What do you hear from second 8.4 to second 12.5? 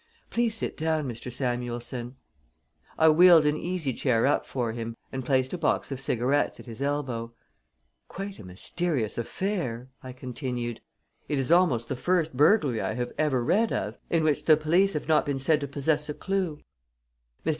mysterious affair!" I continued. "It is almost the first